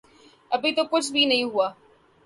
[0.51, 1.71] ابھی تو کچھ بھی نہیں ہوا۔